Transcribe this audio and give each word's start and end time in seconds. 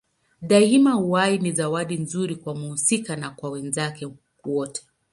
Daima 0.41 0.97
uhai 0.97 1.37
ni 1.37 1.51
zawadi 1.51 1.97
nzuri 1.97 2.35
kwa 2.35 2.55
mhusika 2.55 3.15
na 3.15 3.29
kwa 3.31 3.49
wenzake 3.49 4.07
wote. 4.45 4.83